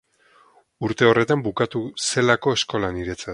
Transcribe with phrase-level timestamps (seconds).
[0.87, 3.29] Urte horretan bukatu zelako eskola niretzat.